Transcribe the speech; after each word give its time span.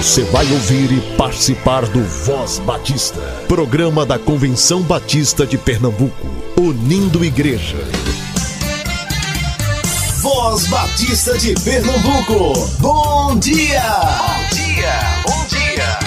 Você 0.00 0.24
vai 0.24 0.50
ouvir 0.50 0.90
e 0.92 1.16
participar 1.18 1.86
do 1.86 2.02
Voz 2.02 2.58
Batista, 2.60 3.20
programa 3.46 4.06
da 4.06 4.18
Convenção 4.18 4.80
Batista 4.80 5.46
de 5.46 5.58
Pernambuco, 5.58 6.26
unindo 6.58 7.22
igreja. 7.22 7.76
Voz 10.22 10.66
Batista 10.68 11.36
de 11.36 11.52
Pernambuco, 11.62 12.66
bom 12.80 13.38
dia! 13.38 13.82
Bom 14.16 14.54
dia, 14.56 15.00
bom 15.22 15.46
dia! 15.48 15.98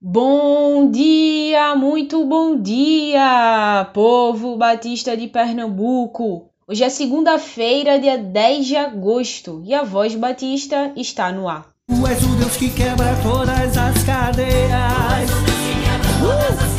Bom 0.00 0.90
dia, 0.92 1.74
muito 1.74 2.24
bom 2.26 2.56
dia, 2.62 3.90
povo 3.92 4.56
batista 4.56 5.16
de 5.16 5.26
Pernambuco! 5.26 6.48
Hoje 6.68 6.84
é 6.84 6.88
segunda-feira, 6.88 7.98
dia 7.98 8.16
10 8.16 8.66
de 8.66 8.76
agosto, 8.76 9.60
e 9.64 9.74
a 9.74 9.82
Voz 9.82 10.14
Batista 10.14 10.92
está 10.94 11.32
no 11.32 11.48
ar. 11.48 11.70
Tu 11.90 12.06
és 12.06 12.22
o 12.22 12.28
Deus 12.36 12.52
que 12.52 12.70
quebra 12.70 13.18
todas 13.20 13.76
as 13.76 14.04
cadeias. 14.04 15.28
Uh! 16.22 16.70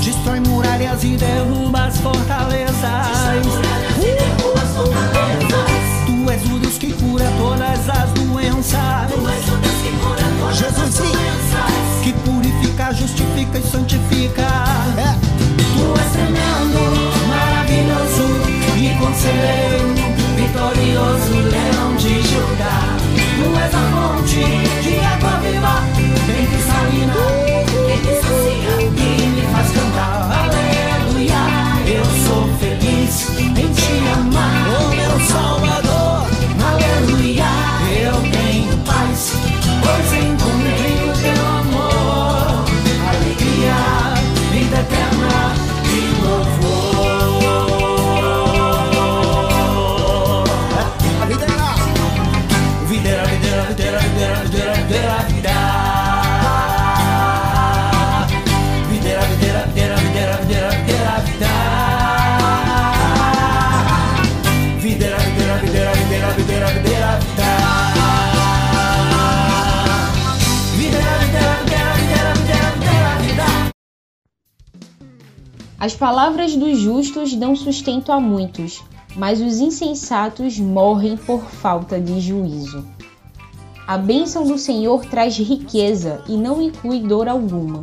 Destrói 0.00 0.38
muralhas 0.38 1.02
e 1.02 1.16
derruba 1.16 1.86
as 1.86 1.96
fortalezas. 1.98 2.78
Tu 6.06 6.30
és 6.30 6.44
o 6.44 6.58
Deus 6.60 6.78
que 6.78 6.92
cura 6.92 7.24
todas 7.36 7.88
as 7.90 8.10
doenças. 8.12 9.10
Jesus 10.52 10.94
sim. 10.94 11.12
Que 12.04 12.12
purifica, 12.12 12.94
justifica 12.94 13.58
e 13.58 13.62
santifica. 13.62 14.42
É. 14.98 15.16
Tu 15.56 16.00
és 16.00 16.12
tremendo, 16.12 16.78
maravilhoso 17.28 18.22
e 18.76 18.94
conselheiro, 19.00 19.95
palavras 76.06 76.54
dos 76.54 76.78
justos 76.78 77.34
dão 77.34 77.56
sustento 77.56 78.12
a 78.12 78.20
muitos, 78.20 78.80
mas 79.16 79.40
os 79.40 79.58
insensatos 79.58 80.56
morrem 80.56 81.16
por 81.16 81.40
falta 81.40 82.00
de 82.00 82.20
juízo. 82.20 82.86
A 83.88 83.98
bênção 83.98 84.46
do 84.46 84.56
Senhor 84.56 85.04
traz 85.06 85.36
riqueza 85.36 86.22
e 86.28 86.36
não 86.36 86.62
inclui 86.62 87.00
dor 87.00 87.26
alguma. 87.26 87.80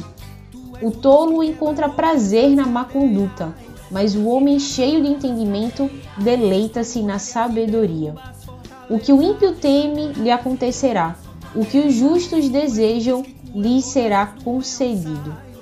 O 0.81 0.89
tolo 0.89 1.43
encontra 1.43 1.89
prazer 1.89 2.51
na 2.51 2.65
má 2.65 2.85
conduta, 2.85 3.53
mas 3.91 4.15
o 4.15 4.25
homem 4.27 4.57
cheio 4.57 5.03
de 5.03 5.09
entendimento 5.09 5.89
deleita-se 6.17 7.03
na 7.03 7.19
sabedoria. 7.19 8.15
O 8.89 8.99
que 8.99 9.11
o 9.11 9.21
ímpio 9.21 9.53
teme 9.55 10.13
lhe 10.13 10.31
acontecerá, 10.31 11.17
o 11.53 11.65
que 11.65 11.77
os 11.77 11.93
justos 11.93 12.47
desejam 12.47 13.21
lhe 13.53 13.81
será 13.81 14.27
concedido. 14.45 15.52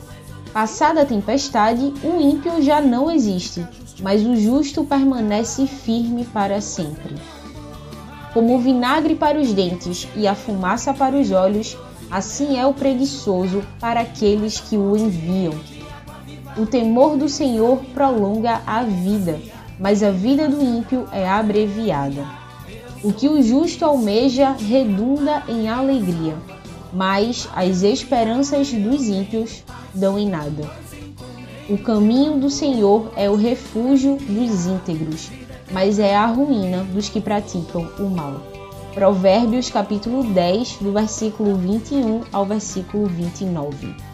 Passada 0.53 1.03
a 1.03 1.05
tempestade, 1.05 1.93
o 2.03 2.21
ímpio 2.21 2.61
já 2.61 2.81
não 2.81 3.09
existe, 3.09 3.65
mas 4.01 4.25
o 4.25 4.35
justo 4.35 4.83
permanece 4.83 5.65
firme 5.65 6.25
para 6.25 6.59
sempre. 6.59 7.15
Como 8.33 8.55
o 8.55 8.59
vinagre 8.59 9.15
para 9.15 9.39
os 9.39 9.53
dentes 9.53 10.09
e 10.13 10.27
a 10.27 10.35
fumaça 10.35 10.93
para 10.93 11.15
os 11.15 11.31
olhos, 11.31 11.77
assim 12.09 12.59
é 12.59 12.65
o 12.65 12.73
preguiçoso 12.73 13.63
para 13.79 14.01
aqueles 14.01 14.59
que 14.59 14.75
o 14.75 14.97
enviam. 14.97 15.53
O 16.57 16.65
temor 16.65 17.15
do 17.15 17.29
Senhor 17.29 17.77
prolonga 17.93 18.61
a 18.67 18.83
vida, 18.83 19.39
mas 19.79 20.03
a 20.03 20.11
vida 20.11 20.49
do 20.49 20.61
ímpio 20.61 21.07
é 21.13 21.29
abreviada. 21.29 22.25
O 23.01 23.13
que 23.13 23.29
o 23.29 23.41
justo 23.41 23.85
almeja 23.85 24.51
redunda 24.51 25.43
em 25.47 25.69
alegria, 25.69 26.35
mas 26.93 27.47
as 27.55 27.83
esperanças 27.83 28.71
dos 28.71 29.07
ímpios 29.07 29.63
dão 29.93 30.17
em 30.17 30.29
nada. 30.29 30.69
O 31.69 31.77
caminho 31.77 32.37
do 32.37 32.49
Senhor 32.49 33.11
é 33.15 33.29
o 33.29 33.35
refúgio 33.35 34.17
dos 34.17 34.65
íntegros, 34.65 35.29
mas 35.71 35.99
é 35.99 36.15
a 36.15 36.25
ruína 36.25 36.83
dos 36.83 37.07
que 37.07 37.21
praticam 37.21 37.89
o 37.97 38.09
mal. 38.09 38.41
Provérbios 38.93 39.69
capítulo 39.69 40.23
10, 40.23 40.77
do 40.81 40.91
versículo 40.91 41.55
21 41.55 42.23
ao 42.33 42.45
versículo 42.45 43.05
29. 43.07 44.10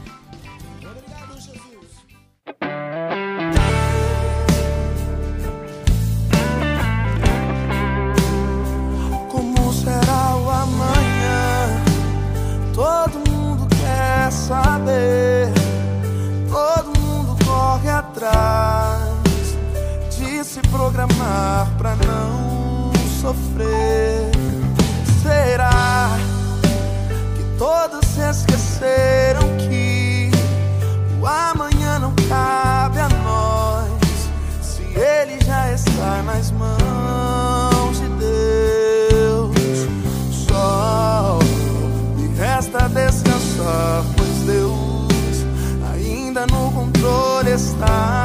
Está. 47.57 48.16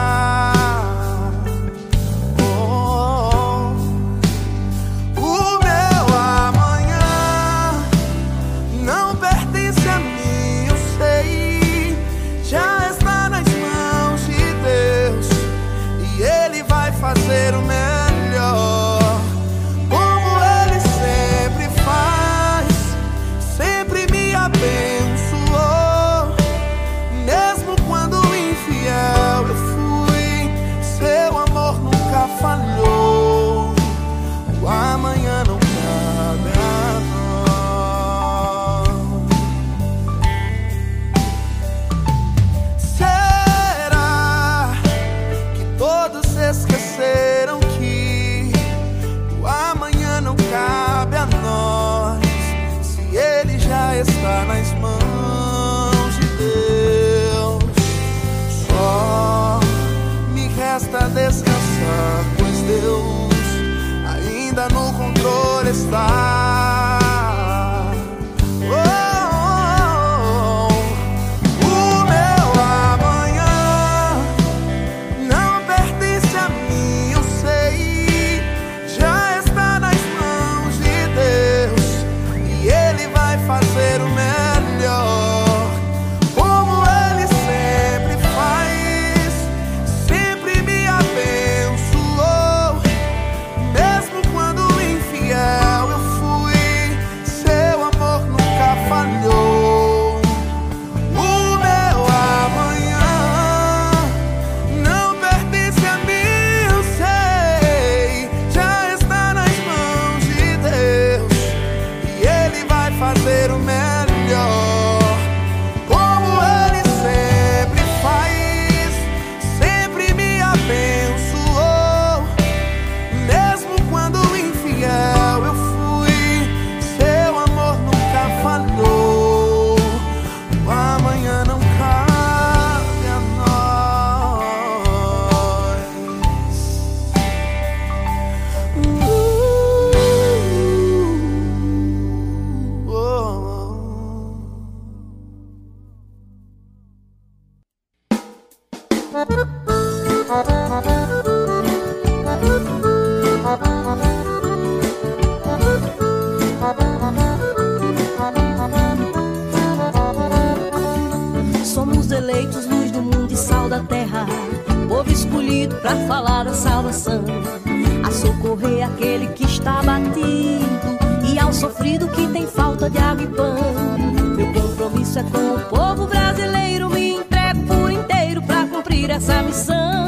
Meu 173.27 174.53
compromisso 174.53 175.19
é 175.19 175.23
com 175.23 175.55
o 175.55 175.61
povo 175.67 176.07
brasileiro, 176.07 176.91
me 176.91 177.15
entrego 177.15 177.63
por 177.67 177.91
inteiro 177.91 178.43
para 178.43 178.67
cumprir 178.67 179.11
essa 179.11 179.43
missão. 179.43 180.07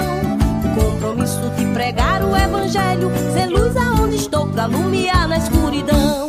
O 0.64 0.92
compromisso 0.92 1.50
de 1.56 1.66
pregar 1.66 2.22
o 2.24 2.36
evangelho, 2.36 3.10
ser 3.32 3.46
luz 3.46 3.76
aonde 3.76 4.16
estou 4.16 4.46
para 4.48 4.64
alumiar 4.64 5.28
na 5.28 5.38
escuridão. 5.38 6.23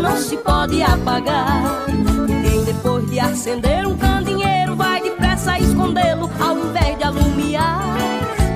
Não 0.00 0.16
se 0.16 0.36
pode 0.36 0.82
apagar. 0.82 1.86
Ninguém 2.28 2.64
depois 2.64 3.08
de 3.10 3.18
acender 3.18 3.86
um 3.86 3.96
candeeiro 3.96 4.76
vai 4.76 5.00
depressa 5.02 5.58
escondê-lo 5.58 6.30
ao 6.40 6.58
invés 6.58 6.98
de 6.98 7.04
alumiar. 7.04 7.96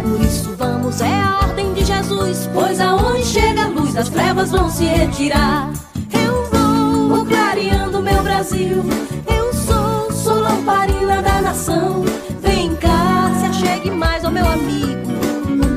Por 0.03 0.21
isso 0.21 0.55
vamos, 0.57 1.01
é 1.01 1.15
a 1.15 1.41
ordem 1.43 1.73
de 1.75 1.85
Jesus, 1.85 2.49
pois 2.53 2.81
aonde 2.81 3.25
chega 3.25 3.65
a 3.65 3.69
luz, 3.69 3.97
as 3.97 4.09
trevas 4.09 4.51
vão 4.51 4.69
se 4.69 4.85
retirar. 4.85 5.71
Eu 6.13 6.51
vou, 6.51 7.09
vou 7.17 7.27
clareando 7.27 8.03
meu 8.03 8.23
Brasil. 8.23 8.85
Eu 9.27 9.53
sou, 9.55 10.13
sou 10.13 10.41
lamparina 10.41 11.23
da 11.23 11.41
nação. 11.41 12.05
Vem 12.41 12.75
cá, 12.77 13.33
se 13.41 13.47
achegue 13.47 13.91
mais 13.91 14.25
ao 14.25 14.31
meu 14.31 14.47
amigo. 14.47 15.13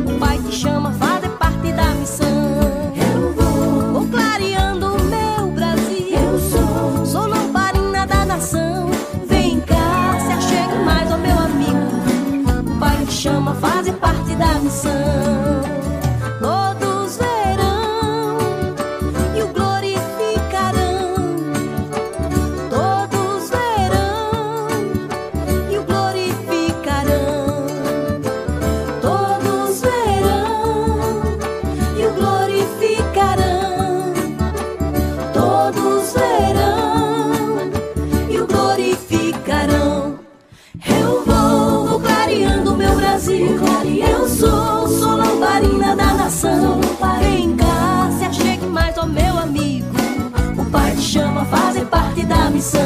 O 0.08 0.20
pai 0.20 0.38
te 0.40 0.56
chama, 0.56 0.92
Eu 40.88 41.24
vou, 41.26 42.00
clareando 42.00 42.76
meu 42.76 42.96
Brasil. 42.96 43.56
Sou, 44.28 44.75
da 52.26 52.50
missão. 52.50 52.82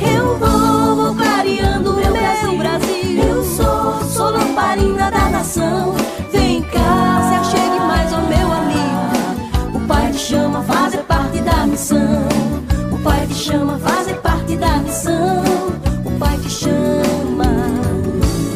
Eu 0.00 0.38
vou, 0.38 1.14
clareando 1.14 1.94
meu 1.94 2.12
Brasil. 2.12 3.22
Eu 3.22 3.44
sou, 3.44 4.04
sou 4.08 4.30
lamparina 4.30 5.10
da 5.10 5.30
nação. 5.30 5.94
Vem 6.32 6.62
cá, 6.62 7.20
se 7.28 7.56
achegue 7.56 7.80
mais 7.80 8.12
ao 8.12 8.22
meu 8.22 8.52
amigo. 8.52 9.76
O 9.76 9.86
pai 9.86 10.10
te 10.12 10.18
chama 10.18 10.60
a 10.60 10.62
fazer 10.62 10.98
parte 10.98 11.40
da 11.40 11.66
missão. 11.66 12.28
O 12.92 12.98
pai 13.02 13.26
te 13.26 13.34
chama 13.34 13.76
a 13.76 13.78
fazer 13.78 14.14
parte 14.16 14.56
da 14.56 14.76
missão. 14.78 15.42
O 16.04 16.18
pai 16.18 16.38
te 16.38 16.50
chama, 16.50 17.44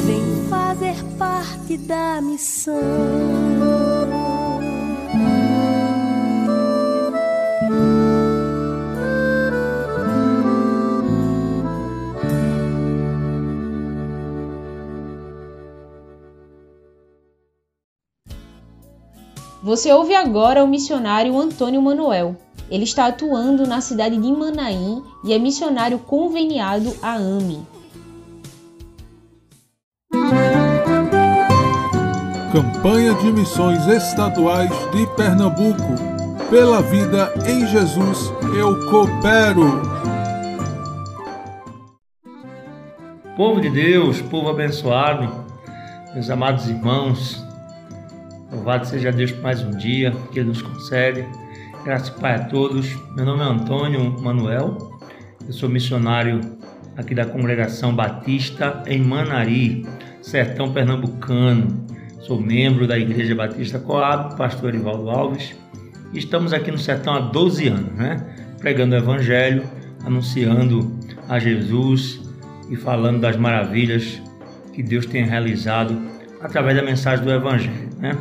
vem 0.07 0.47
fazer 0.49 0.97
parte 1.19 1.77
da 1.79 2.21
missão. 2.21 3.42
Você 19.63 19.93
ouve 19.93 20.13
agora 20.13 20.65
o 20.65 20.67
missionário 20.67 21.39
Antônio 21.39 21.81
Manuel. 21.81 22.35
Ele 22.69 22.83
está 22.83 23.07
atuando 23.07 23.65
na 23.65 23.81
cidade 23.81 24.17
de 24.17 24.33
Manaim 24.33 25.05
e 25.23 25.33
é 25.33 25.39
missionário 25.39 26.01
conveniado 26.01 26.93
à 27.01 27.15
AME. 27.15 27.65
Campanha 32.53 33.15
de 33.15 33.33
Missões 33.33 33.87
Estaduais 33.87 34.73
de 34.91 35.07
Pernambuco. 35.15 35.95
Pela 36.51 36.83
vida 36.83 37.33
em 37.47 37.65
Jesus, 37.65 38.33
eu 38.59 38.91
coopero. 38.91 39.81
Povo 43.37 43.61
de 43.61 43.71
Deus, 43.71 44.21
povo 44.23 44.51
abençoado, 44.51 45.31
meus 46.13 46.29
amados 46.29 46.69
irmãos, 46.69 47.52
louvado 48.53 48.87
seja 48.87 49.11
Deus 49.11 49.33
por 49.33 49.43
mais 49.43 49.63
um 49.63 49.71
dia 49.71 50.13
que 50.31 50.39
Ele 50.39 50.51
nos 50.51 50.61
concede. 50.61 51.25
Graças 51.85 52.09
e 52.09 52.21
Pai 52.21 52.35
a 52.35 52.45
todos. 52.45 52.95
Meu 53.17 53.25
nome 53.25 53.43
é 53.43 53.47
Antônio 53.47 54.21
Manuel, 54.21 55.01
eu 55.47 55.53
sou 55.53 55.69
missionário 55.69 56.41
aqui 56.97 57.15
da 57.15 57.25
Congregação 57.25 57.95
Batista 57.95 58.83
em 58.87 59.01
Manari, 59.03 59.87
sertão 60.21 60.71
pernambucano. 60.71 61.87
Sou 62.21 62.41
membro 62.41 62.87
da 62.87 62.97
Igreja 62.97 63.35
Batista 63.35 63.79
Coab, 63.79 64.37
pastor 64.37 64.69
Erivaldo 64.69 65.11
Alves. 65.11 65.57
Estamos 66.13 66.53
aqui 66.53 66.71
no 66.71 66.79
sertão 66.79 67.15
há 67.15 67.21
12 67.21 67.69
anos, 67.69 67.95
né? 67.95 68.25
Pregando 68.61 68.95
o 68.95 68.99
Evangelho, 68.99 69.65
anunciando 70.05 70.97
a 71.29 71.39
Jesus 71.39 72.21
e 72.71 72.77
falando 72.77 73.21
das 73.21 73.37
maravilhas 73.37 74.23
que 74.73 74.83
Deus 74.83 75.07
tem 75.07 75.25
realizado 75.25 75.99
através 76.41 76.77
da 76.77 76.83
mensagem 76.83 77.25
do 77.25 77.33
Evangelho, 77.33 77.89
né? 77.99 78.17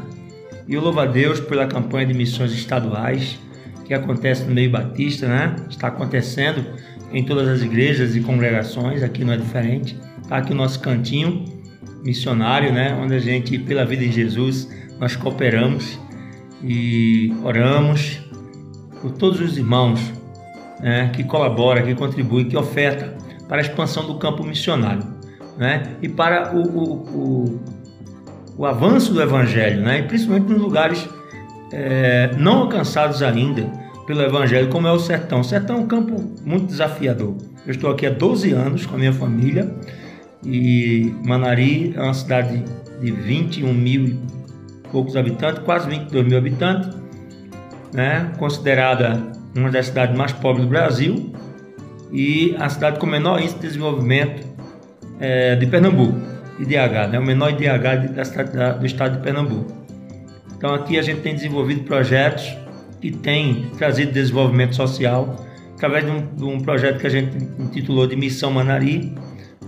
E 0.67 0.73
eu 0.73 0.81
louvo 0.81 0.99
a 0.99 1.05
Deus 1.05 1.39
pela 1.39 1.65
campanha 1.67 2.07
de 2.07 2.13
missões 2.13 2.51
estaduais 2.51 3.39
que 3.85 3.93
acontece 3.93 4.43
no 4.45 4.53
meio 4.53 4.71
batista, 4.71 5.27
né? 5.27 5.55
Está 5.69 5.87
acontecendo 5.87 6.65
em 7.11 7.25
todas 7.25 7.47
as 7.47 7.61
igrejas 7.61 8.15
e 8.15 8.21
congregações, 8.21 9.03
aqui 9.03 9.25
não 9.25 9.33
é 9.33 9.37
diferente. 9.37 9.97
Está 10.21 10.37
aqui 10.37 10.53
o 10.53 10.55
nosso 10.55 10.79
cantinho 10.79 11.43
missionário, 12.03 12.71
né? 12.71 12.97
Onde 13.01 13.15
a 13.15 13.19
gente, 13.19 13.57
pela 13.59 13.85
vida 13.85 14.03
em 14.03 14.11
Jesus, 14.11 14.69
nós 14.99 15.15
cooperamos 15.15 15.99
e 16.63 17.33
oramos 17.43 18.21
por 19.01 19.11
todos 19.11 19.41
os 19.41 19.57
irmãos 19.57 19.99
né? 20.79 21.09
que 21.13 21.23
colaboram, 21.23 21.83
que 21.83 21.95
contribuem, 21.95 22.45
que 22.45 22.57
ofertam 22.57 23.09
para 23.47 23.57
a 23.57 23.61
expansão 23.61 24.05
do 24.05 24.17
campo 24.17 24.43
missionário, 24.43 25.03
né? 25.57 25.97
E 26.01 26.07
para 26.07 26.55
o, 26.55 26.61
o, 26.61 26.93
o, 26.93 27.59
o 28.57 28.65
avanço 28.65 29.13
do 29.13 29.21
Evangelho, 29.21 29.81
né? 29.81 29.99
E 29.99 30.03
principalmente 30.03 30.49
nos 30.49 30.61
lugares 30.61 31.07
é, 31.71 32.31
não 32.37 32.59
alcançados 32.59 33.21
ainda 33.21 33.63
pelo 34.05 34.21
Evangelho, 34.21 34.69
como 34.69 34.87
é 34.87 34.91
o 34.91 34.99
sertão. 34.99 35.41
O 35.41 35.43
sertão 35.43 35.77
é 35.77 35.79
um 35.79 35.87
campo 35.87 36.21
muito 36.43 36.65
desafiador. 36.65 37.35
Eu 37.65 37.71
estou 37.71 37.91
aqui 37.91 38.05
há 38.05 38.09
12 38.09 38.51
anos 38.51 38.85
com 38.85 38.95
a 38.95 38.97
minha 38.97 39.13
família 39.13 39.73
e 40.43 41.13
Manari 41.23 41.93
é 41.95 42.01
uma 42.01 42.13
cidade 42.13 42.63
de 42.99 43.11
21 43.11 43.73
mil 43.73 44.05
e 44.05 44.19
poucos 44.91 45.15
habitantes, 45.15 45.63
quase 45.63 45.87
22 45.87 46.27
mil 46.27 46.37
habitantes, 46.37 46.89
né? 47.93 48.31
considerada 48.37 49.21
uma 49.55 49.69
das 49.69 49.87
cidades 49.87 50.15
mais 50.17 50.31
pobres 50.31 50.65
do 50.65 50.69
Brasil 50.69 51.31
e 52.11 52.55
a 52.59 52.67
cidade 52.69 52.99
com 52.99 53.05
menor 53.05 53.39
índice 53.39 53.55
de 53.55 53.61
desenvolvimento 53.61 54.45
é, 55.19 55.55
de 55.55 55.65
Pernambuco, 55.67 56.19
IDH, 56.59 57.11
né? 57.11 57.19
o 57.19 57.25
menor 57.25 57.51
IDH 57.51 58.13
da 58.13 58.25
cidade, 58.25 58.55
da, 58.55 58.71
do 58.73 58.85
estado 58.85 59.17
de 59.17 59.23
Pernambuco. 59.23 59.71
Então 60.55 60.73
aqui 60.73 60.97
a 60.97 61.01
gente 61.01 61.21
tem 61.21 61.33
desenvolvido 61.33 61.83
projetos 61.83 62.55
que 62.99 63.11
tem 63.11 63.71
trazido 63.77 64.11
desenvolvimento 64.11 64.75
social 64.75 65.35
através 65.73 66.05
de 66.05 66.11
um, 66.11 66.35
de 66.35 66.43
um 66.43 66.59
projeto 66.59 66.99
que 66.99 67.07
a 67.07 67.09
gente 67.09 67.35
intitulou 67.59 68.05
de 68.05 68.15
Missão 68.15 68.51
Manari, 68.51 69.15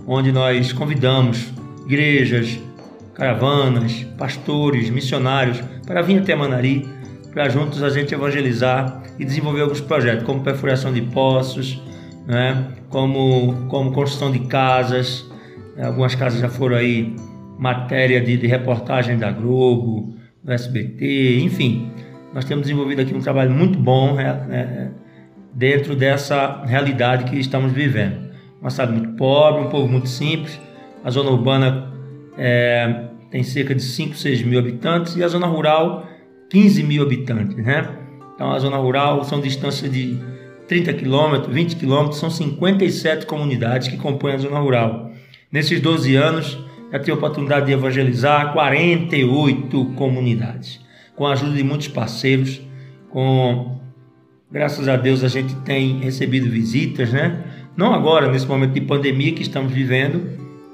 onde 0.06 0.30
nós 0.30 0.72
convidamos 0.72 1.52
igrejas, 1.84 2.60
caravanas, 3.14 4.04
pastores, 4.16 4.90
missionários 4.90 5.60
para 5.84 6.02
vir 6.02 6.20
até 6.20 6.34
Manari, 6.34 6.88
para 7.32 7.48
juntos 7.48 7.82
a 7.82 7.90
gente 7.90 8.14
evangelizar 8.14 9.02
e 9.18 9.24
desenvolver 9.24 9.62
alguns 9.62 9.80
projetos, 9.80 10.24
como 10.24 10.42
perfuração 10.42 10.92
de 10.92 11.02
poços, 11.02 11.80
né? 12.26 12.68
como, 12.88 13.66
como 13.68 13.92
construção 13.92 14.30
de 14.30 14.40
casas. 14.40 15.28
Algumas 15.78 16.14
casas 16.14 16.40
já 16.40 16.48
foram 16.48 16.76
aí 16.76 17.14
matéria 17.58 18.20
de, 18.20 18.36
de 18.36 18.46
reportagem 18.46 19.16
da 19.18 19.30
Globo, 19.30 20.14
do 20.42 20.52
SBT, 20.52 21.40
enfim. 21.40 21.90
Nós 22.32 22.44
temos 22.44 22.62
desenvolvido 22.62 23.00
aqui 23.00 23.14
um 23.14 23.20
trabalho 23.20 23.50
muito 23.50 23.78
bom 23.78 24.14
né, 24.14 24.90
dentro 25.52 25.94
dessa 25.94 26.64
realidade 26.64 27.24
que 27.24 27.38
estamos 27.38 27.72
vivendo. 27.72 28.24
Uma 28.60 28.70
cidade 28.70 28.92
muito 28.92 29.16
pobre, 29.16 29.62
um 29.62 29.68
povo 29.68 29.88
muito 29.88 30.08
simples. 30.08 30.60
A 31.04 31.10
zona 31.10 31.30
urbana 31.30 31.92
é, 32.36 33.08
tem 33.30 33.42
cerca 33.42 33.74
de 33.74 33.82
5, 33.82 34.16
6 34.16 34.42
mil 34.42 34.58
habitantes 34.58 35.16
e 35.16 35.22
a 35.22 35.28
zona 35.28 35.46
rural 35.46 36.06
15 36.50 36.82
mil 36.82 37.02
habitantes, 37.02 37.56
né? 37.56 37.88
Então 38.34 38.52
a 38.52 38.58
zona 38.58 38.76
rural 38.76 39.24
são 39.24 39.40
distâncias 39.40 39.90
de 39.90 40.18
30 40.66 40.92
quilômetros, 40.94 41.54
20 41.54 41.76
quilômetros, 41.76 42.18
são 42.18 42.30
57 42.30 43.26
comunidades 43.26 43.88
que 43.88 43.96
compõem 43.96 44.34
a 44.34 44.38
zona 44.38 44.58
rural. 44.58 45.10
Nesses 45.54 45.80
12 45.80 46.16
anos, 46.16 46.58
já 46.90 46.98
tive 46.98 47.12
a 47.12 47.14
oportunidade 47.14 47.66
de 47.66 47.72
evangelizar 47.72 48.52
48 48.52 49.84
comunidades, 49.94 50.80
com 51.14 51.28
a 51.28 51.32
ajuda 51.32 51.52
de 51.52 51.62
muitos 51.62 51.86
parceiros, 51.86 52.60
com 53.08 53.78
graças 54.50 54.88
a 54.88 54.96
Deus 54.96 55.22
a 55.22 55.28
gente 55.28 55.54
tem 55.58 56.00
recebido 56.00 56.50
visitas, 56.50 57.12
né? 57.12 57.40
Não 57.76 57.94
agora 57.94 58.32
nesse 58.32 58.48
momento 58.48 58.72
de 58.72 58.80
pandemia 58.80 59.32
que 59.32 59.42
estamos 59.42 59.72
vivendo, 59.72 60.28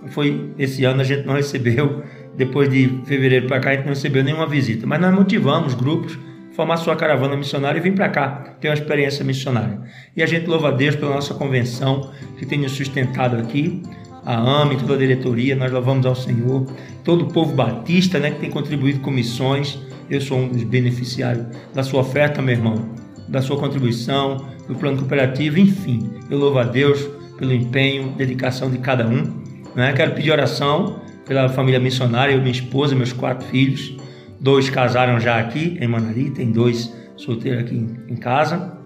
foi 0.08 0.50
esse 0.58 0.82
ano 0.86 1.02
a 1.02 1.04
gente 1.04 1.26
não 1.26 1.34
recebeu, 1.34 2.02
depois 2.34 2.70
de 2.70 2.88
fevereiro 3.04 3.48
para 3.48 3.60
cá 3.60 3.70
a 3.72 3.72
gente 3.74 3.82
não 3.82 3.92
recebeu 3.92 4.24
nenhuma 4.24 4.46
visita, 4.46 4.86
mas 4.86 4.98
nós 4.98 5.14
motivamos 5.14 5.74
grupos 5.74 6.18
formar 6.52 6.78
sua 6.78 6.96
caravana 6.96 7.36
missionária 7.36 7.78
e 7.78 7.82
vir 7.82 7.92
para 7.92 8.08
cá 8.08 8.56
ter 8.58 8.68
uma 8.68 8.74
experiência 8.74 9.22
missionária. 9.26 9.78
E 10.16 10.22
a 10.22 10.26
gente 10.26 10.46
louva 10.46 10.68
a 10.68 10.70
Deus 10.70 10.96
pela 10.96 11.16
nossa 11.16 11.34
convenção 11.34 12.10
que 12.38 12.46
tem 12.46 12.58
nos 12.58 12.72
sustentado 12.72 13.36
aqui, 13.36 13.82
a 14.24 14.62
AME, 14.62 14.76
toda 14.76 14.94
a 14.94 14.98
diretoria, 14.98 15.56
nós 15.56 15.70
louvamos 15.72 16.04
ao 16.06 16.14
Senhor, 16.14 16.66
todo 17.04 17.24
o 17.24 17.28
povo 17.32 17.54
batista 17.54 18.18
né, 18.18 18.30
que 18.30 18.40
tem 18.40 18.50
contribuído 18.50 19.00
com 19.00 19.10
missões. 19.10 19.78
Eu 20.08 20.20
sou 20.20 20.38
um 20.38 20.48
dos 20.48 20.62
beneficiários 20.62 21.46
da 21.72 21.82
sua 21.82 22.00
oferta, 22.00 22.42
meu 22.42 22.54
irmão, 22.54 22.90
da 23.28 23.40
sua 23.40 23.56
contribuição, 23.56 24.44
do 24.66 24.74
plano 24.74 24.98
cooperativo, 24.98 25.58
enfim. 25.58 26.10
Eu 26.28 26.38
louvo 26.38 26.58
a 26.58 26.64
Deus 26.64 27.08
pelo 27.38 27.52
empenho, 27.52 28.12
dedicação 28.16 28.70
de 28.70 28.78
cada 28.78 29.06
um. 29.06 29.42
Né? 29.74 29.92
Quero 29.92 30.12
pedir 30.12 30.30
oração 30.32 31.00
pela 31.26 31.48
família 31.48 31.78
missionária, 31.78 32.34
eu, 32.34 32.38
minha 32.38 32.50
esposa, 32.50 32.94
meus 32.94 33.12
quatro 33.12 33.46
filhos. 33.48 33.96
Dois 34.40 34.68
casaram 34.68 35.20
já 35.20 35.38
aqui 35.38 35.78
em 35.80 35.86
Manari, 35.86 36.30
tem 36.30 36.50
dois 36.50 36.92
solteiros 37.16 37.60
aqui 37.60 37.86
em 38.08 38.16
casa. 38.16 38.79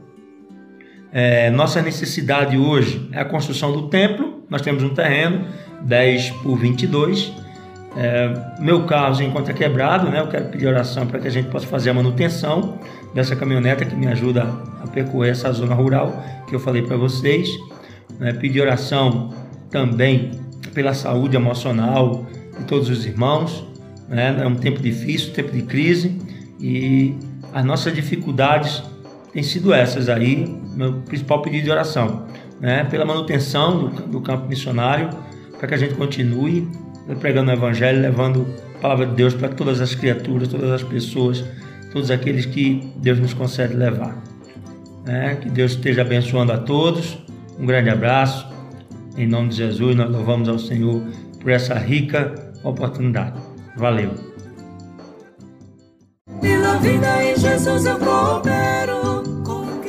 É, 1.17 1.49
nossa 1.49 1.81
necessidade 1.81 2.59
hoje 2.59 3.09
é 3.13 3.21
a 3.21 3.25
construção 3.25 3.71
do 3.71 3.87
templo. 3.87 4.43
Nós 4.51 4.61
temos 4.63 4.83
um 4.83 4.89
terreno, 4.89 5.47
10 5.83 6.31
por 6.43 6.59
22. 6.59 7.33
É, 7.97 8.35
meu 8.59 8.85
carro 8.85 9.15
se 9.15 9.23
encontra 9.23 9.55
quebrado, 9.55 10.11
né? 10.11 10.19
Eu 10.19 10.27
quero 10.27 10.47
pedir 10.47 10.67
oração 10.67 11.07
para 11.07 11.21
que 11.21 11.29
a 11.29 11.31
gente 11.31 11.49
possa 11.51 11.69
fazer 11.69 11.91
a 11.91 11.95
manutenção 11.95 12.81
dessa 13.15 13.37
caminhoneta 13.37 13.85
que 13.85 13.95
me 13.95 14.09
ajuda 14.09 14.43
a 14.83 14.89
percorrer 14.89 15.31
essa 15.31 15.53
zona 15.53 15.73
rural 15.73 16.21
que 16.49 16.57
eu 16.57 16.59
falei 16.59 16.83
para 16.83 16.97
vocês. 16.97 17.49
Né? 18.19 18.33
Pedir 18.33 18.63
oração 18.63 19.33
também 19.71 20.33
pela 20.75 20.95
saúde 20.95 21.37
emocional 21.37 22.27
de 22.59 22.65
todos 22.65 22.89
os 22.89 23.07
irmãos. 23.07 23.65
Né? 24.09 24.37
É 24.41 24.47
um 24.49 24.57
tempo 24.57 24.83
difícil, 24.83 25.31
um 25.31 25.33
tempo 25.33 25.53
de 25.53 25.63
crise 25.63 26.21
e 26.59 27.15
as 27.53 27.65
nossas 27.65 27.95
dificuldades 27.95 28.83
têm 29.33 29.45
sido 29.45 29.73
essas 29.73 30.09
aí, 30.09 30.64
meu 30.75 30.95
principal 31.03 31.43
pedido 31.43 31.65
de 31.65 31.71
oração, 31.71 32.27
né? 32.61 32.85
pela 32.85 33.05
manutenção 33.05 33.79
do, 33.79 33.89
do 34.03 34.21
campo 34.21 34.47
missionário, 34.49 35.11
para 35.59 35.69
que 35.69 35.75
a 35.75 35.77
gente 35.77 35.95
continue 35.95 36.69
pregando 37.21 37.51
o 37.51 37.55
Evangelho, 37.55 38.01
levando 38.01 38.47
a 38.77 38.79
palavra 38.79 39.07
de 39.07 39.15
Deus 39.15 39.35
para 39.35 39.49
todas 39.49 39.81
as 39.81 39.95
criaturas, 39.95 40.49
todas 40.49 40.71
as 40.71 40.83
pessoas, 40.83 41.45
todos 41.93 42.11
aqueles 42.11 42.47
que 42.47 42.91
Deus 42.97 43.19
nos 43.19 43.35
concede 43.35 43.75
levar. 43.75 44.17
Né? 45.05 45.37
Que 45.37 45.51
Deus 45.51 45.73
esteja 45.73 46.03
abençoando 46.03 46.53
a 46.53 46.59
todos. 46.59 47.19
Um 47.59 47.67
grande 47.67 47.91
abraço. 47.91 48.47
Em 49.17 49.29
nome 49.29 49.51
de 49.51 49.57
Jesus, 49.57 49.95
nós 49.95 50.11
louvamos 50.11 50.49
ao 50.49 50.59
Senhor 50.59 51.03
por 51.41 51.51
essa 51.51 51.75
rica 51.75 52.35
oportunidade. 52.65 53.39
Valeu. 53.77 54.11
Pela 56.41 56.79
vida 56.79 57.23
em 57.23 57.37
Jesus 57.37 57.87
eu 57.87 57.99
coopero. 57.99 58.94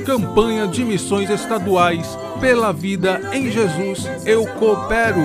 Campanha 0.05 0.67
de 0.67 0.85
Missões 0.85 1.31
Estaduais 1.31 2.07
Pela 2.39 2.71
Vida 2.71 3.19
em 3.33 3.51
Jesus 3.51 4.07
Eu 4.23 4.45
Coopero. 4.45 5.19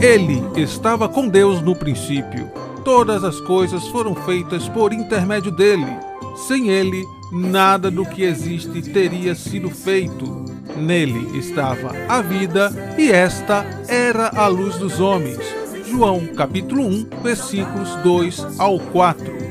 Ele 0.00 0.44
estava 0.56 1.08
com 1.08 1.26
Deus 1.26 1.60
no 1.60 1.74
princípio. 1.74 2.48
Todas 2.84 3.24
as 3.24 3.40
coisas 3.40 3.84
foram 3.88 4.14
feitas 4.14 4.68
por 4.68 4.92
intermédio 4.92 5.50
dele. 5.50 5.88
Sem 6.36 6.70
ele, 6.70 7.04
nada 7.32 7.90
do 7.90 8.06
que 8.06 8.22
existe 8.22 8.80
teria 8.82 9.34
sido 9.34 9.70
feito. 9.70 10.44
Nele 10.76 11.36
estava 11.36 11.90
a 12.08 12.22
vida, 12.22 12.94
e 12.96 13.10
esta 13.10 13.66
era 13.88 14.28
a 14.28 14.46
luz 14.46 14.76
dos 14.76 15.00
homens. 15.00 15.40
João 15.84 16.28
capítulo 16.28 16.86
1, 16.86 17.08
versículos 17.24 17.92
2 17.96 18.60
ao 18.60 18.78
4. 18.78 19.49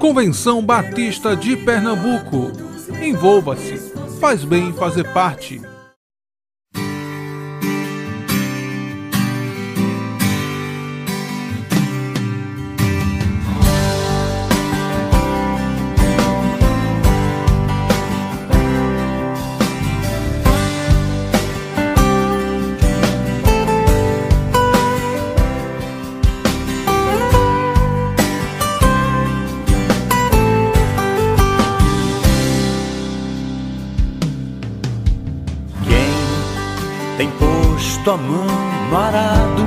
Convenção 0.00 0.62
Batista 0.62 1.36
de 1.36 1.54
Pernambuco. 1.58 2.50
Envolva-se. 3.02 3.92
Faz 4.18 4.42
bem 4.42 4.72
fazer 4.72 5.04
parte. 5.12 5.60
Tua 38.04 38.16
mão 38.16 38.46
no 38.90 38.96
arado. 38.96 39.62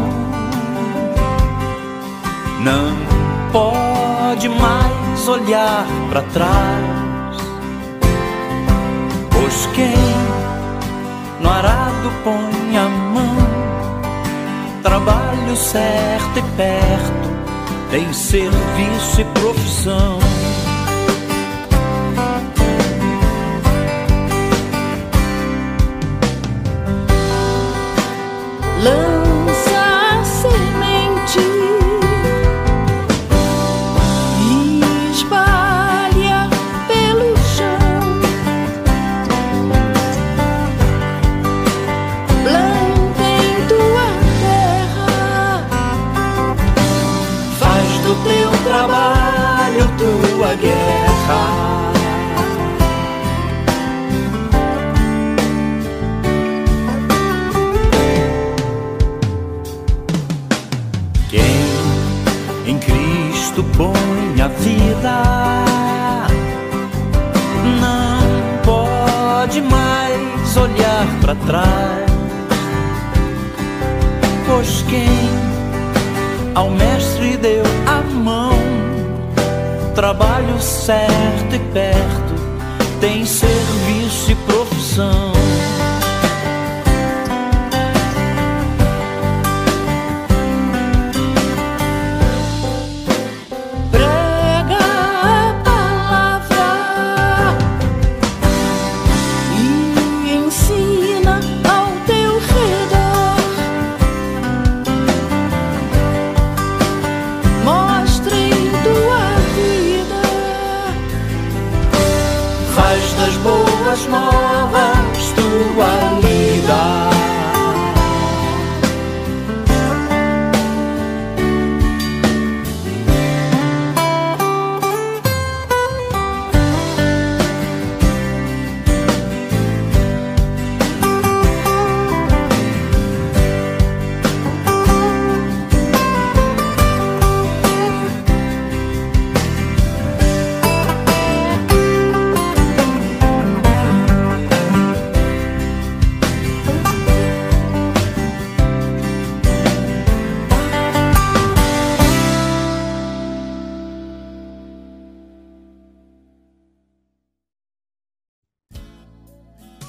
Não 2.61 3.51
pode 3.51 4.49
mais 4.49 5.27
olhar 5.27 5.85
para 6.09 6.21
trás, 6.23 7.37
pois 9.31 9.65
quem 9.75 9.93
no 11.41 11.49
arado 11.49 12.11
põe 12.23 12.77
a 12.77 12.89
mão, 12.89 13.37
trabalho 14.81 15.55
certo 15.55 16.39
e 16.39 16.41
perto, 16.57 17.29
tem 17.91 18.11
serviço 18.13 19.21
e 19.21 19.25
profissão. 19.25 20.32
love. 28.83 29.12
Para 71.33 71.45
trás. 71.45 72.11
Pois 74.45 74.83
quem 74.83 75.09
ao 76.53 76.69
mestre 76.69 77.37
deu 77.37 77.63
a 77.87 78.01
mão, 78.01 78.53
trabalho 79.95 80.61
certo 80.61 81.55
e 81.55 81.59
perto, 81.59 82.33
tem 82.99 83.25
serviço 83.25 84.31
e 84.31 84.35
profissão. 84.35 85.32
das 113.23 113.37
boas 113.37 114.05
novas, 114.07 115.33
tu 115.33 115.81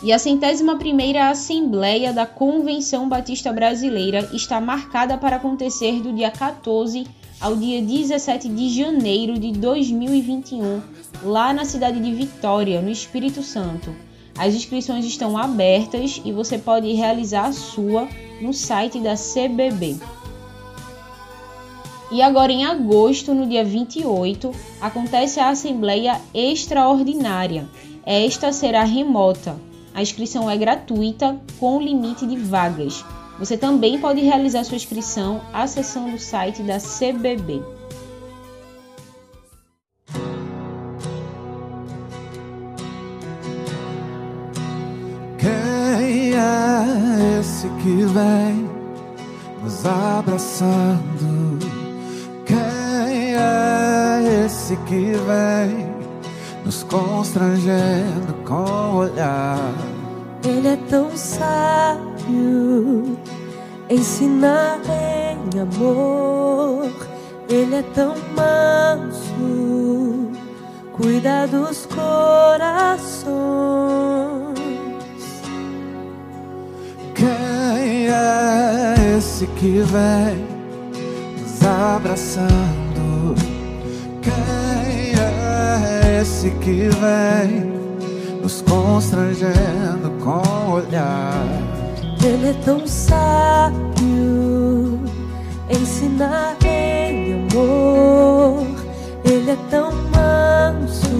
e 0.04 0.12
a 0.12 0.18
centésima 0.18 0.76
primeira 0.76 1.30
Assembleia 1.30 2.12
da 2.12 2.26
Convenção 2.26 3.08
Batista 3.08 3.50
Brasileira 3.50 4.28
está 4.34 4.60
marcada 4.60 5.16
para 5.16 5.36
acontecer 5.36 6.02
do 6.02 6.12
dia 6.12 6.30
14 6.30 7.06
ao 7.40 7.56
dia 7.56 7.80
17 7.80 8.50
de 8.50 8.68
janeiro 8.68 9.38
de 9.38 9.50
2021, 9.52 10.82
lá 11.22 11.54
na 11.54 11.64
cidade 11.64 11.98
de 12.00 12.12
Vitória, 12.12 12.82
no 12.82 12.90
Espírito 12.90 13.42
Santo. 13.42 13.96
As 14.36 14.54
inscrições 14.54 15.06
estão 15.06 15.38
abertas 15.38 16.20
e 16.22 16.32
você 16.32 16.58
pode 16.58 16.92
realizar 16.92 17.46
a 17.46 17.52
sua 17.52 18.06
no 18.42 18.52
site 18.52 19.00
da 19.00 19.14
CBB. 19.14 19.96
E 22.12 22.20
agora 22.20 22.52
em 22.52 22.66
agosto, 22.66 23.32
no 23.32 23.46
dia 23.46 23.64
28, 23.64 24.50
acontece 24.82 25.40
a 25.40 25.48
Assembleia 25.48 26.20
Extraordinária. 26.34 27.66
Esta 28.04 28.52
será 28.52 28.84
remota 28.84 29.58
a 29.94 30.02
inscrição 30.02 30.50
é 30.50 30.56
gratuita 30.56 31.40
com 31.60 31.80
limite 31.80 32.26
de 32.26 32.36
vagas. 32.36 33.04
Você 33.38 33.56
também 33.56 33.98
pode 33.98 34.20
realizar 34.20 34.64
sua 34.64 34.76
inscrição 34.76 35.40
acessando 35.52 36.16
o 36.16 36.18
site 36.18 36.62
da 36.62 36.78
CBB. 36.78 37.62
Quem 45.38 46.34
é 46.34 47.38
esse 47.40 47.68
que 47.68 48.04
vem 48.06 48.68
nos 49.62 49.86
abraçando? 49.86 51.58
Quem 52.44 53.36
é 53.36 54.44
esse 54.44 54.76
que 54.78 55.12
vem 55.12 55.93
nos 56.64 56.82
constrangendo 56.84 58.32
com 58.44 58.54
o 58.54 58.96
olhar. 58.96 59.72
Ele 60.42 60.68
é 60.68 60.78
tão 60.88 61.14
sábio, 61.16 63.18
ensinar 63.90 64.80
em 64.88 65.60
amor. 65.60 66.90
Ele 67.48 67.76
é 67.76 67.82
tão 67.94 68.14
manso, 68.34 70.32
cuida 70.92 71.46
dos 71.46 71.86
corações. 71.86 73.24
Quem 77.14 78.08
é 78.08 79.16
esse 79.18 79.46
que 79.46 79.80
vem 79.80 80.46
nos 81.38 81.62
abraçando? 81.62 82.83
Esse 86.24 86.50
que 86.52 86.88
vem 86.88 87.70
nos 88.40 88.62
constrangendo 88.62 90.10
com 90.22 90.70
o 90.70 90.72
olhar. 90.76 91.44
Ele 92.24 92.48
é 92.48 92.54
tão 92.64 92.86
sábio, 92.86 93.74
ensinar 95.68 96.56
em 96.64 97.46
amor. 97.52 98.66
Ele 99.22 99.50
é 99.50 99.56
tão 99.68 99.92
manso, 100.16 101.10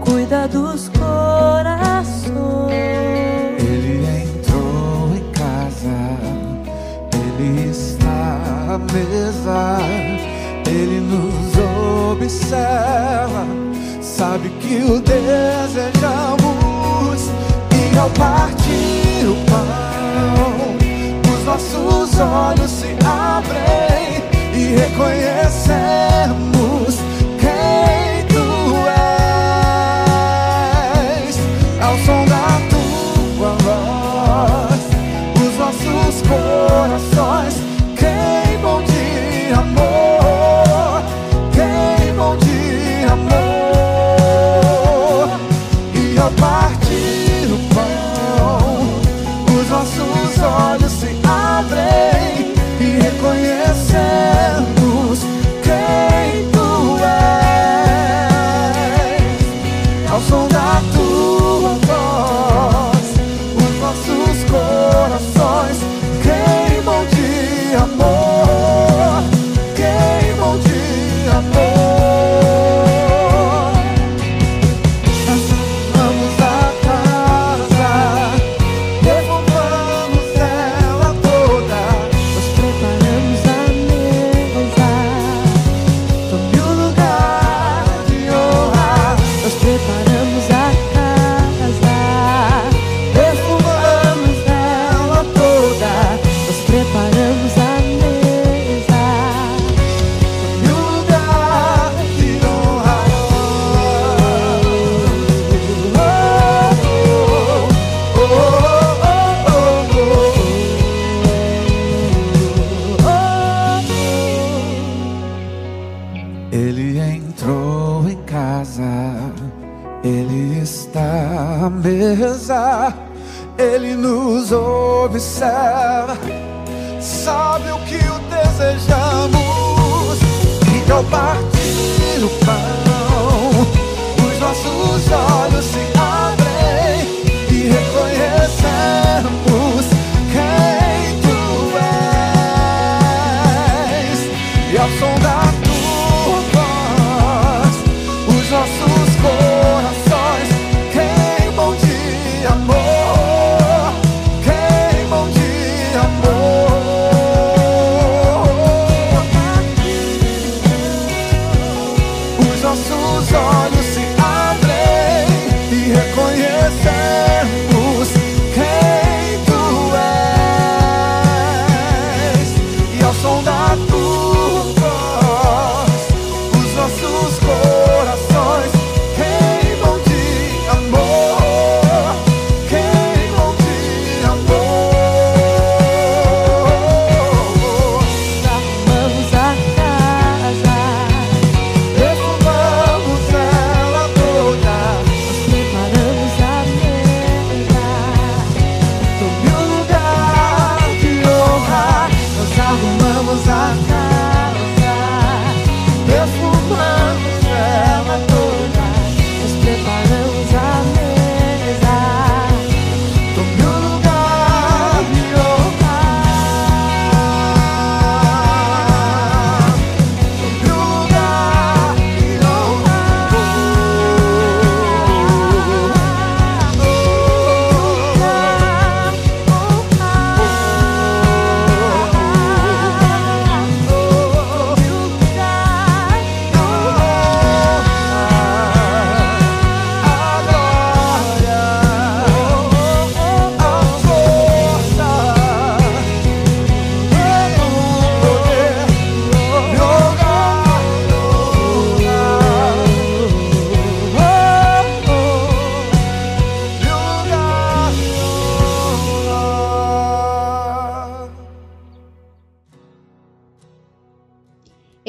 cuida 0.00 0.48
dos 0.48 0.88
corações. 0.88 2.32
Ele 3.58 4.06
entrou 4.24 5.14
em 5.14 5.30
casa, 5.32 5.98
ele 7.14 7.68
está 7.68 8.40
à 8.70 8.78
mesa, 8.78 9.76
observa 12.32 13.44
sabe 14.00 14.48
que 14.60 14.76
o 14.76 15.00
desejamos 15.00 16.40
e 17.70 17.98
ao 17.98 18.08
partir 18.10 19.26
o 19.26 19.36
pão, 19.50 20.76
os 21.32 21.44
nossos 21.44 22.18
olhos 22.18 22.70
se 22.70 22.96
abrem 23.04 24.22
e 24.54 24.74
reconhecemos 24.76 25.71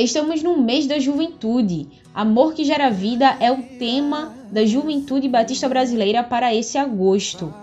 Estamos 0.04 0.44
no 0.44 0.62
mês 0.62 0.86
da 0.86 1.00
juventude. 1.00 1.88
Amor 2.14 2.54
que 2.54 2.66
gera 2.66 2.90
vida 2.90 3.38
é 3.40 3.50
o 3.50 3.64
tema 3.80 4.36
da 4.52 4.66
juventude 4.66 5.30
batista 5.30 5.70
brasileira 5.70 6.22
para 6.22 6.54
esse 6.54 6.78
agosto. 6.78 7.54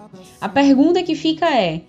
A 0.40 0.48
pergunta 0.48 1.02
que 1.02 1.14
fica 1.14 1.54
é: 1.54 1.82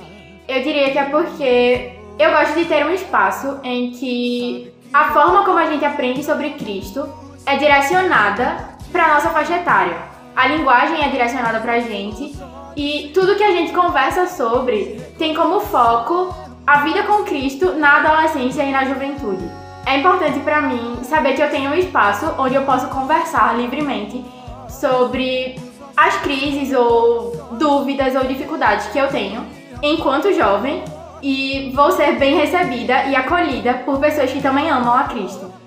eu 0.47 0.63
diria 0.63 0.91
que 0.91 0.97
é 0.97 1.05
porque 1.05 1.93
eu 2.17 2.31
gosto 2.31 2.55
de 2.55 2.65
ter 2.65 2.85
um 2.85 2.91
espaço 2.91 3.59
em 3.63 3.91
que 3.91 4.73
a 4.93 5.11
forma 5.11 5.43
como 5.43 5.57
a 5.57 5.65
gente 5.65 5.83
aprende 5.83 6.23
sobre 6.23 6.51
Cristo 6.51 7.07
é 7.45 7.57
direcionada 7.57 8.69
para 8.91 9.13
nossa 9.13 9.29
faixa 9.29 9.57
etária. 9.57 10.12
A 10.35 10.47
linguagem 10.47 11.03
é 11.03 11.09
direcionada 11.09 11.59
pra 11.59 11.79
gente 11.79 12.35
e 12.75 13.11
tudo 13.13 13.35
que 13.35 13.43
a 13.43 13.51
gente 13.51 13.71
conversa 13.71 14.25
sobre 14.25 14.99
tem 15.17 15.35
como 15.35 15.59
foco 15.59 16.33
a 16.65 16.79
vida 16.79 17.03
com 17.03 17.23
Cristo 17.23 17.73
na 17.73 17.97
adolescência 17.97 18.63
e 18.63 18.71
na 18.71 18.85
juventude. 18.85 19.43
É 19.85 19.97
importante 19.97 20.39
para 20.39 20.61
mim 20.61 20.99
saber 21.03 21.33
que 21.33 21.41
eu 21.41 21.51
tenho 21.51 21.71
um 21.71 21.75
espaço 21.75 22.33
onde 22.37 22.55
eu 22.55 22.63
posso 22.63 22.87
conversar 22.87 23.55
livremente 23.55 24.23
sobre 24.67 25.55
as 25.95 26.15
crises 26.17 26.73
ou 26.73 27.35
dúvidas 27.51 28.15
ou 28.15 28.23
dificuldades 28.23 28.87
que 28.87 28.97
eu 28.97 29.09
tenho 29.09 29.45
enquanto 29.83 30.33
jovem 30.33 30.83
e 31.21 31.71
vou 31.75 31.91
ser 31.91 32.13
bem 32.13 32.35
recebida 32.35 33.03
e 33.05 33.15
acolhida 33.15 33.75
por 33.85 33.99
pessoas 33.99 34.31
que 34.31 34.41
também 34.41 34.69
amam 34.69 34.93
a 34.93 35.03
Cristo. 35.03 35.62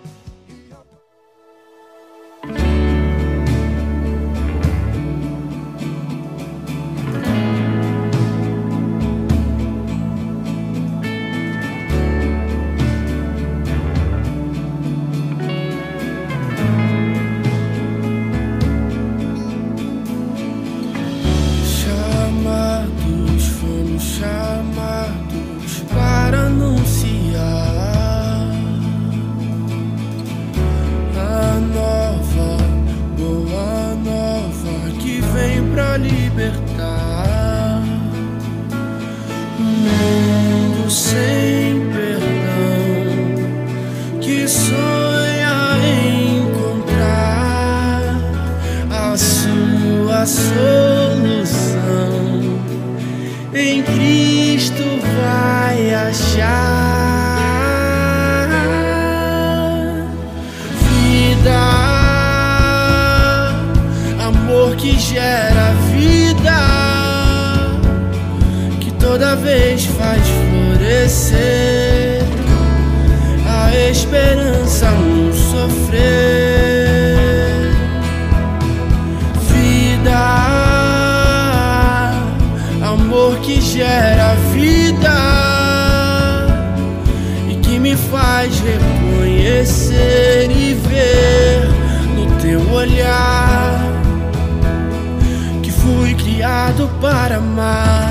of 97.36 97.44
my 97.44 98.05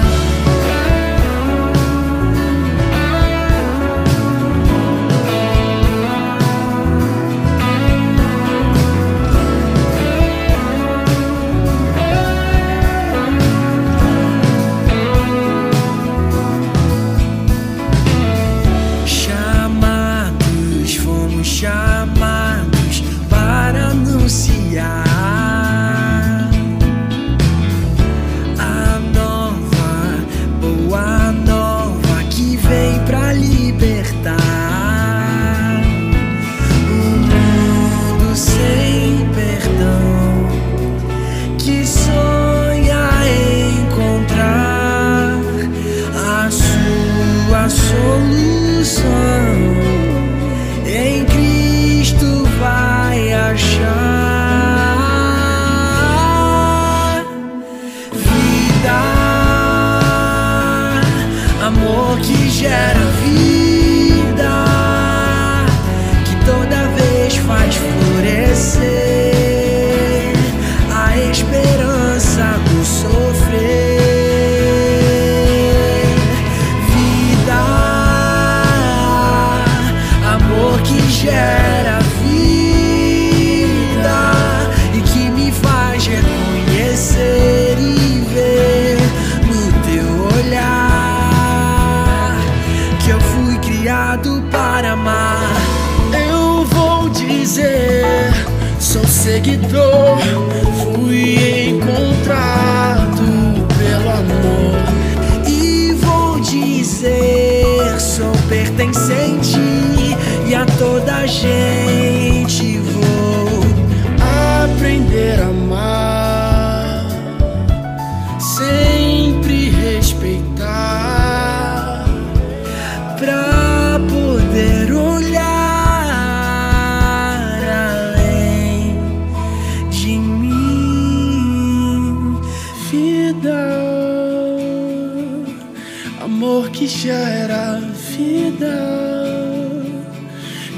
amor 136.35 136.69
que 136.69 136.85
já 136.85 137.29
era 137.29 137.79
vida, 137.79 138.67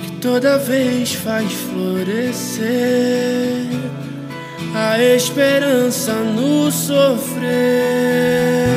que 0.03 0.11
toda 0.21 0.59
vez 0.59 1.15
faz 1.15 1.51
florescer 1.51 2.67
a 4.75 5.01
esperança 5.01 6.13
no 6.13 6.71
sofrer. 6.71 8.76